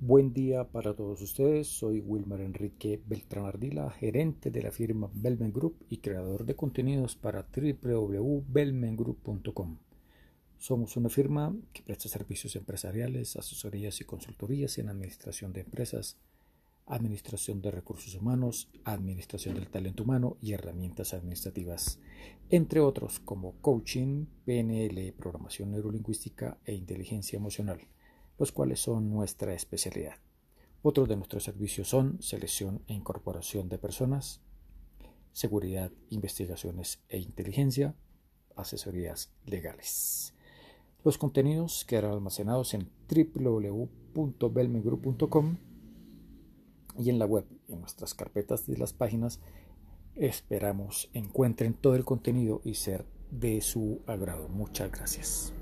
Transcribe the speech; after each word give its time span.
Buen 0.00 0.32
día 0.32 0.62
para 0.62 0.94
todos 0.94 1.20
ustedes. 1.22 1.66
Soy 1.66 1.98
Wilmer 1.98 2.40
Enrique 2.40 3.02
Beltrán 3.04 3.46
Ardila, 3.46 3.90
gerente 3.90 4.52
de 4.52 4.62
la 4.62 4.70
firma 4.70 5.10
Belmen 5.12 5.52
Group 5.52 5.84
y 5.90 5.96
creador 5.96 6.46
de 6.46 6.54
contenidos 6.54 7.16
para 7.16 7.48
www.belmengroup.com. 7.52 9.78
Somos 10.56 10.96
una 10.96 11.08
firma 11.08 11.52
que 11.72 11.82
presta 11.82 12.08
servicios 12.08 12.54
empresariales, 12.54 13.34
asesorías 13.34 14.00
y 14.00 14.04
consultorías 14.04 14.78
en 14.78 14.88
administración 14.88 15.52
de 15.52 15.62
empresas, 15.62 16.16
administración 16.86 17.60
de 17.60 17.72
recursos 17.72 18.14
humanos, 18.14 18.68
administración 18.84 19.56
del 19.56 19.66
talento 19.66 20.04
humano 20.04 20.36
y 20.40 20.52
herramientas 20.52 21.12
administrativas, 21.12 21.98
entre 22.50 22.78
otros 22.78 23.18
como 23.18 23.60
coaching, 23.60 24.26
PNL, 24.44 25.12
programación 25.14 25.72
neurolingüística 25.72 26.56
e 26.64 26.72
inteligencia 26.72 27.36
emocional 27.36 27.80
los 28.38 28.52
cuales 28.52 28.80
son 28.80 29.10
nuestra 29.10 29.52
especialidad. 29.54 30.14
Otros 30.82 31.08
de 31.08 31.16
nuestros 31.16 31.42
servicios 31.44 31.88
son 31.88 32.22
selección 32.22 32.82
e 32.86 32.92
incorporación 32.94 33.68
de 33.68 33.78
personas, 33.78 34.40
seguridad, 35.32 35.90
investigaciones 36.10 37.00
e 37.08 37.18
inteligencia, 37.18 37.96
asesorías 38.54 39.32
legales. 39.44 40.32
Los 41.04 41.18
contenidos 41.18 41.84
quedarán 41.84 42.12
almacenados 42.12 42.72
en 42.74 42.88
www.belmegroup.com 43.08 45.56
y 46.98 47.10
en 47.10 47.18
la 47.18 47.26
web, 47.26 47.44
en 47.68 47.80
nuestras 47.80 48.14
carpetas 48.14 48.66
de 48.66 48.76
las 48.76 48.92
páginas. 48.92 49.40
Esperamos 50.16 51.10
encuentren 51.12 51.74
todo 51.74 51.94
el 51.94 52.04
contenido 52.04 52.60
y 52.64 52.74
ser 52.74 53.04
de 53.30 53.60
su 53.60 54.00
agrado. 54.06 54.48
Muchas 54.48 54.90
gracias. 54.90 55.52